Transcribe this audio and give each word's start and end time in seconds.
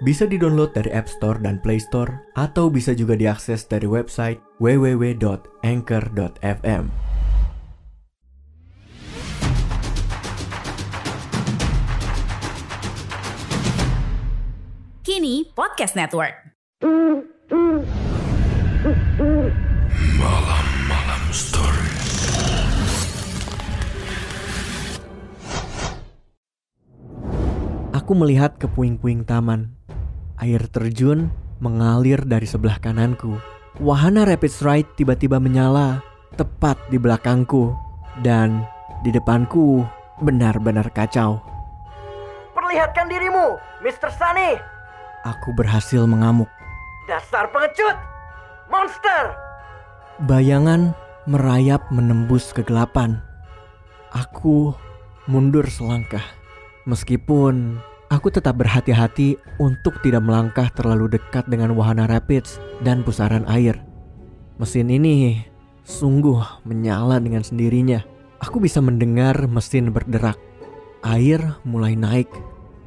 Bisa 0.00 0.24
di-download 0.24 0.72
dari 0.72 0.88
App 0.96 1.12
Store 1.12 1.36
dan 1.36 1.60
Play 1.60 1.76
Store 1.76 2.24
atau 2.32 2.72
bisa 2.72 2.96
juga 2.96 3.20
diakses 3.20 3.68
dari 3.68 3.84
website 3.84 4.40
www.anchor.fm. 4.56 6.84
Kini 15.04 15.44
Podcast 15.52 15.92
Network. 15.92 16.32
Aku 27.90 28.14
melihat 28.16 28.56
ke 28.56 28.64
puing-puing 28.64 29.28
taman. 29.28 29.79
Air 30.40 30.72
terjun 30.72 31.28
mengalir 31.60 32.24
dari 32.24 32.48
sebelah 32.48 32.80
kananku. 32.80 33.36
Wahana 33.76 34.24
Rapid 34.24 34.52
Ride 34.64 34.90
tiba-tiba 34.96 35.36
menyala 35.36 36.00
tepat 36.40 36.80
di 36.88 36.96
belakangku 36.96 37.76
dan 38.24 38.64
di 39.04 39.12
depanku 39.12 39.84
benar-benar 40.24 40.88
kacau. 40.96 41.44
Perlihatkan 42.56 43.12
dirimu, 43.12 43.60
Mr. 43.84 44.08
Sunny. 44.16 44.56
Aku 45.28 45.52
berhasil 45.52 46.08
mengamuk. 46.08 46.48
Dasar 47.04 47.52
pengecut. 47.52 48.00
Monster. 48.72 49.36
Bayangan 50.24 50.96
merayap 51.28 51.84
menembus 51.92 52.56
kegelapan. 52.56 53.20
Aku 54.16 54.72
mundur 55.28 55.68
selangkah. 55.68 56.24
Meskipun 56.88 57.76
aku 58.10 58.28
tetap 58.28 58.58
berhati-hati 58.58 59.38
untuk 59.62 60.02
tidak 60.02 60.26
melangkah 60.26 60.66
terlalu 60.74 61.16
dekat 61.16 61.46
dengan 61.46 61.78
wahana 61.78 62.10
rapids 62.10 62.58
dan 62.82 63.06
pusaran 63.06 63.46
air. 63.46 63.78
Mesin 64.58 64.90
ini 64.90 65.46
sungguh 65.86 66.66
menyala 66.66 67.22
dengan 67.22 67.40
sendirinya. 67.40 68.02
Aku 68.42 68.58
bisa 68.60 68.82
mendengar 68.82 69.46
mesin 69.46 69.94
berderak. 69.94 70.36
Air 71.06 71.40
mulai 71.64 71.96
naik. 71.96 72.28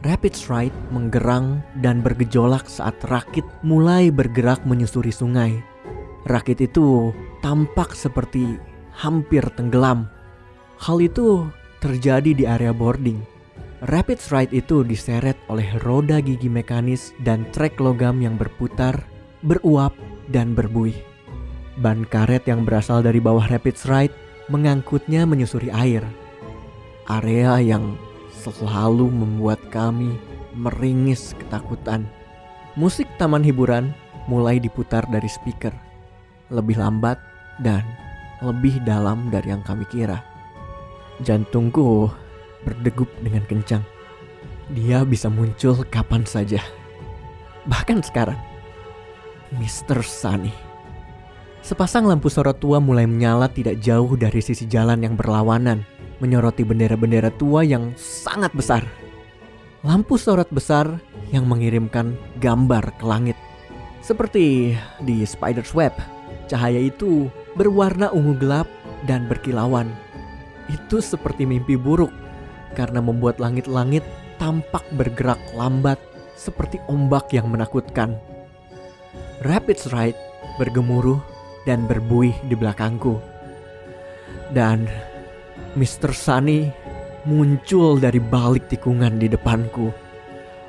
Rapids 0.00 0.48
Ride 0.48 0.74
menggerang 0.90 1.60
dan 1.84 2.00
bergejolak 2.00 2.64
saat 2.66 2.96
rakit 3.12 3.44
mulai 3.60 4.08
bergerak 4.08 4.64
menyusuri 4.64 5.12
sungai. 5.12 5.60
Rakit 6.24 6.64
itu 6.64 7.12
tampak 7.44 7.92
seperti 7.92 8.56
hampir 8.96 9.44
tenggelam. 9.52 10.08
Hal 10.80 11.04
itu 11.04 11.44
terjadi 11.84 12.32
di 12.32 12.44
area 12.48 12.72
boarding. 12.72 13.29
Rapid 13.80 14.20
Ride 14.28 14.52
itu 14.52 14.84
diseret 14.84 15.40
oleh 15.48 15.64
roda 15.80 16.20
gigi 16.20 16.52
mekanis 16.52 17.16
dan 17.24 17.48
trek 17.48 17.80
logam 17.80 18.20
yang 18.20 18.36
berputar, 18.36 19.08
beruap, 19.40 19.96
dan 20.28 20.52
berbuih. 20.52 21.00
Ban 21.80 22.04
karet 22.04 22.44
yang 22.44 22.68
berasal 22.68 23.00
dari 23.00 23.24
bawah 23.24 23.48
Rapid 23.48 23.76
Ride 23.88 24.16
mengangkutnya 24.52 25.24
menyusuri 25.24 25.72
air. 25.72 26.04
Area 27.08 27.56
yang 27.56 27.96
selalu 28.36 29.08
membuat 29.08 29.56
kami 29.72 30.12
meringis 30.52 31.32
ketakutan. 31.40 32.04
Musik 32.76 33.08
taman 33.16 33.40
hiburan 33.40 33.96
mulai 34.28 34.60
diputar 34.60 35.08
dari 35.08 35.26
speaker. 35.32 35.72
Lebih 36.52 36.76
lambat 36.76 37.16
dan 37.64 37.80
lebih 38.44 38.76
dalam 38.84 39.32
dari 39.32 39.56
yang 39.56 39.64
kami 39.64 39.88
kira. 39.88 40.20
Jantungku 41.24 42.12
berdegup 42.64 43.08
dengan 43.20 43.44
kencang. 43.48 43.84
Dia 44.70 45.02
bisa 45.02 45.26
muncul 45.26 45.82
kapan 45.90 46.22
saja. 46.22 46.62
Bahkan 47.66 48.06
sekarang. 48.06 48.38
Mr. 49.58 49.98
Sunny. 50.06 50.54
Sepasang 51.60 52.08
lampu 52.08 52.32
sorot 52.32 52.56
tua 52.56 52.80
mulai 52.80 53.04
menyala 53.04 53.50
tidak 53.50 53.82
jauh 53.84 54.16
dari 54.16 54.40
sisi 54.40 54.64
jalan 54.64 55.04
yang 55.04 55.12
berlawanan, 55.18 55.84
menyoroti 56.22 56.64
bendera-bendera 56.64 57.28
tua 57.34 57.66
yang 57.66 57.92
sangat 57.98 58.48
besar. 58.56 58.86
Lampu 59.84 60.16
sorot 60.16 60.48
besar 60.48 60.88
yang 61.34 61.44
mengirimkan 61.50 62.16
gambar 62.40 62.94
ke 62.96 63.04
langit. 63.04 63.36
Seperti 64.00 64.72
di 65.04 65.16
Spider's 65.28 65.76
Web, 65.76 65.92
cahaya 66.48 66.80
itu 66.80 67.28
berwarna 67.58 68.08
ungu 68.08 68.38
gelap 68.40 68.68
dan 69.04 69.28
berkilauan. 69.28 69.92
Itu 70.72 71.04
seperti 71.04 71.44
mimpi 71.44 71.76
buruk 71.76 72.12
karena 72.74 73.02
membuat 73.02 73.42
langit-langit 73.42 74.04
tampak 74.40 74.82
bergerak 74.94 75.38
lambat 75.52 75.98
seperti 76.38 76.80
ombak 76.88 77.28
yang 77.36 77.52
menakutkan. 77.52 78.16
Rapids 79.44 79.88
Ride 79.92 80.16
bergemuruh 80.56 81.20
dan 81.68 81.84
berbuih 81.84 82.32
di 82.48 82.54
belakangku. 82.56 83.20
Dan 84.52 84.88
Mr. 85.76 86.10
Sunny 86.10 86.72
muncul 87.28 88.00
dari 88.00 88.18
balik 88.18 88.66
tikungan 88.72 89.20
di 89.20 89.28
depanku. 89.28 89.92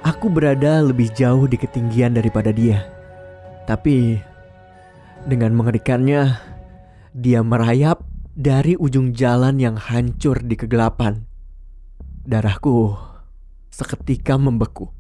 Aku 0.01 0.28
berada 0.33 0.81
lebih 0.81 1.13
jauh 1.13 1.45
di 1.45 1.56
ketinggian 1.56 2.18
daripada 2.18 2.50
dia. 2.50 2.83
Tapi 3.69 4.18
dengan 5.29 5.53
mengerikannya, 5.53 6.33
dia 7.13 7.45
merayap 7.45 8.01
dari 8.33 8.73
ujung 8.73 9.13
jalan 9.13 9.62
yang 9.62 9.78
hancur 9.78 10.41
di 10.41 10.57
kegelapan. 10.57 11.31
Darahku 12.22 12.94
seketika 13.74 14.38
membeku. 14.38 14.94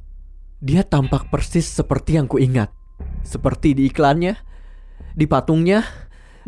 Dia 0.57 0.81
tampak 0.81 1.29
persis 1.29 1.69
seperti 1.69 2.17
yang 2.17 2.25
kuingat. 2.25 2.73
Seperti 3.21 3.77
di 3.77 3.89
iklannya, 3.89 4.37
di 5.13 5.29
patungnya, 5.29 5.85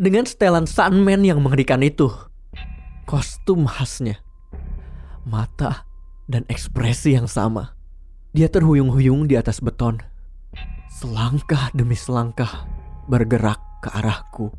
dengan 0.02 0.26
setelan 0.26 0.66
Sunman 0.66 1.22
yang 1.22 1.38
mengerikan 1.38 1.78
itu. 1.86 2.10
Kostum 3.06 3.70
khasnya, 3.70 4.18
mata, 5.22 5.86
dan 6.26 6.42
ekspresi 6.50 7.14
yang 7.14 7.30
sama. 7.30 7.78
Dia 8.34 8.50
terhuyung-huyung 8.50 9.30
di 9.30 9.38
atas 9.38 9.62
beton. 9.62 10.02
Selangkah 10.90 11.70
demi 11.70 11.94
selangkah 11.94 12.66
bergerak 13.06 13.62
ke 13.78 13.94
arahku. 13.94 14.50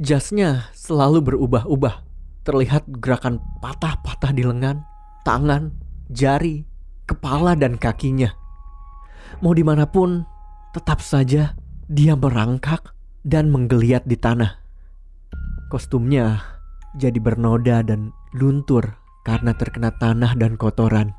Jasnya 0.00 0.72
selalu 0.72 1.20
berubah-ubah. 1.20 2.08
Terlihat 2.42 2.88
gerakan 2.98 3.38
patah-patah 3.62 4.34
di 4.34 4.42
lengan, 4.42 4.82
tangan, 5.22 5.74
jari, 6.10 6.66
kepala, 7.06 7.54
dan 7.58 7.78
kakinya. 7.78 8.30
Mau 9.42 9.54
di 9.56 9.64
mana 9.66 9.88
pun, 9.88 10.22
tetap 10.74 11.02
saja 11.02 11.56
dia 11.90 12.14
merangkak 12.14 12.94
dan 13.22 13.50
menggeliat 13.50 14.06
di 14.06 14.18
tanah. 14.18 14.58
Kostumnya 15.70 16.42
jadi 16.98 17.16
bernoda 17.16 17.80
dan 17.80 18.12
luntur 18.36 18.98
karena 19.24 19.56
terkena 19.56 19.94
tanah 19.96 20.36
dan 20.36 20.58
kotoran. 20.58 21.14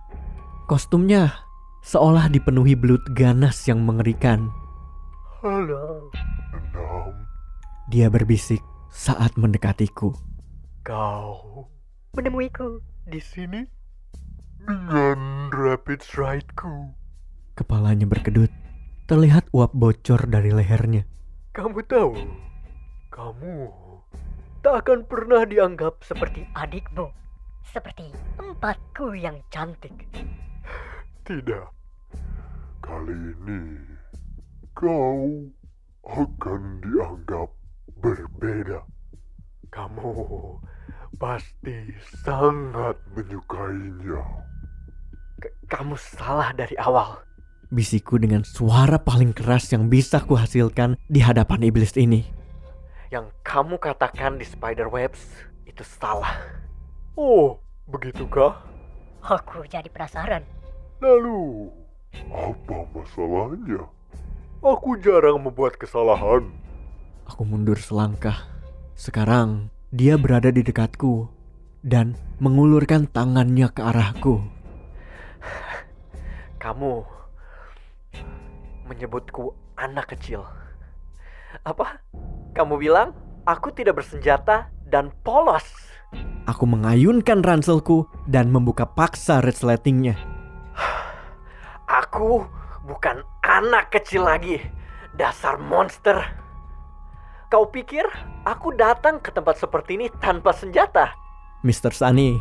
Kostumnya 0.69 1.33
seolah 1.83 2.29
dipenuhi 2.29 2.77
belut 2.77 3.01
ganas 3.17 3.65
yang 3.67 3.81
mengerikan. 3.83 4.51
Halo. 5.41 6.13
Dia 7.91 8.07
berbisik 8.07 8.63
saat 8.87 9.35
mendekatiku. 9.35 10.15
Kau 10.87 11.67
menemuiku 12.15 12.79
di 13.09 13.19
sini 13.19 13.82
dengan 14.63 15.51
rapid 15.51 16.01
ride-ku. 16.15 16.95
Kepalanya 17.53 18.07
berkedut. 18.07 18.49
Terlihat 19.03 19.51
uap 19.51 19.75
bocor 19.75 20.25
dari 20.31 20.55
lehernya. 20.55 21.03
Kamu 21.51 21.83
tahu, 21.85 22.15
kamu 23.11 23.69
tak 24.63 24.87
akan 24.87 25.03
pernah 25.05 25.43
dianggap 25.43 25.99
seperti 26.07 26.47
adikmu. 26.55 27.11
seperti 27.63 28.11
empatku 28.37 29.15
yang 29.15 29.39
cantik. 29.47 29.95
Tidak. 31.23 31.67
Kali 32.83 33.15
ini 33.15 33.79
kau 34.75 35.47
akan 36.03 36.83
dianggap 36.83 37.49
berbeda. 38.03 38.83
Kamu 39.71 40.11
pasti 41.15 41.95
sangat 42.27 42.99
menyukainya. 43.15 44.21
Kamu 45.67 45.95
salah 45.97 46.51
dari 46.55 46.77
awal. 46.79 47.19
Bisikku 47.73 48.21
dengan 48.21 48.45
suara 48.45 49.01
paling 49.01 49.33
keras 49.33 49.73
yang 49.73 49.89
bisa 49.89 50.21
kuhasilkan 50.21 50.95
di 51.09 51.19
hadapan 51.23 51.65
iblis 51.65 51.97
ini. 51.97 52.21
Yang 53.09 53.33
kamu 53.41 53.81
katakan 53.81 54.37
di 54.37 54.45
Spiderwebs 54.45 55.21
itu 55.65 55.81
salah. 55.81 56.37
Oh, 57.17 57.57
begitukah? 57.89 58.61
Aku 59.23 59.65
jadi 59.65 59.89
penasaran. 59.89 60.45
Lalu, 61.01 61.71
apa 62.29 62.77
masalahnya? 62.93 63.89
Aku 64.63 64.95
jarang 65.01 65.43
membuat 65.43 65.75
kesalahan. 65.75 66.47
Aku 67.27 67.43
mundur 67.43 67.75
selangkah. 67.75 68.47
Sekarang 68.93 69.73
dia 69.91 70.15
berada 70.15 70.53
di 70.53 70.63
dekatku 70.63 71.27
dan 71.83 72.15
mengulurkan 72.39 73.09
tangannya 73.11 73.67
ke 73.69 73.81
arahku. 73.83 74.41
Kamu 76.63 77.03
menyebutku 78.87 79.51
anak 79.75 80.15
kecil. 80.15 80.47
Apa? 81.67 81.99
Kamu 82.55 82.79
bilang 82.79 83.11
aku 83.43 83.75
tidak 83.75 83.99
bersenjata 83.99 84.71
dan 84.87 85.11
polos. 85.27 85.67
Aku 86.47 86.63
mengayunkan 86.63 87.43
ranselku 87.43 88.07
dan 88.31 88.47
membuka 88.47 88.87
paksa 88.87 89.43
resletingnya. 89.43 90.15
Aku 92.03 92.47
bukan 92.87 93.27
anak 93.43 93.91
kecil 93.91 94.23
lagi. 94.23 94.63
Dasar 95.19 95.59
monster. 95.59 96.15
Kau 97.51 97.67
pikir 97.67 98.07
aku 98.47 98.73
datang 98.73 99.19
ke 99.21 99.29
tempat 99.29 99.61
seperti 99.61 99.99
ini 99.99 100.07
tanpa 100.17 100.55
senjata? 100.55 101.11
Mr. 101.61 101.93
Sunny 101.93 102.39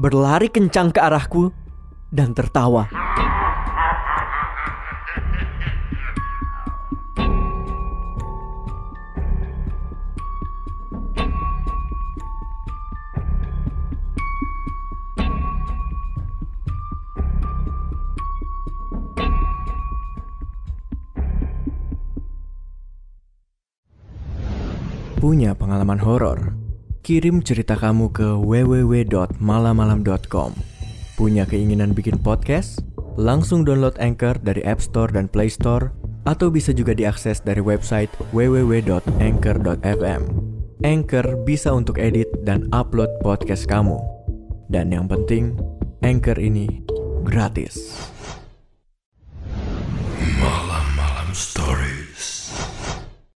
berlari 0.00 0.48
kencang 0.48 0.96
ke 0.96 1.02
arahku 1.02 1.52
dan 2.08 2.32
tertawa. 2.32 3.05
Punya 25.26 25.58
pengalaman 25.58 25.98
horor? 25.98 26.54
Kirim 27.02 27.42
cerita 27.42 27.74
kamu 27.74 28.14
ke 28.14 28.38
www.malamalam.com. 28.46 30.50
Punya 31.18 31.42
keinginan 31.42 31.98
bikin 31.98 32.22
podcast? 32.22 32.86
Langsung 33.18 33.66
download 33.66 33.98
Anchor 33.98 34.38
dari 34.38 34.62
App 34.62 34.78
Store 34.78 35.10
dan 35.10 35.26
Play 35.26 35.50
Store 35.50 35.90
atau 36.30 36.46
bisa 36.46 36.70
juga 36.70 36.94
diakses 36.94 37.42
dari 37.42 37.58
website 37.58 38.06
www.anchor.fm. 38.30 40.22
Anchor 40.86 41.26
bisa 41.42 41.74
untuk 41.74 41.98
edit 41.98 42.30
dan 42.46 42.70
upload 42.70 43.10
podcast 43.18 43.66
kamu. 43.66 43.98
Dan 44.70 44.94
yang 44.94 45.10
penting, 45.10 45.58
Anchor 46.06 46.38
ini 46.38 46.86
gratis. 47.26 47.98
Malam-malam 50.38 51.34
story. 51.34 51.65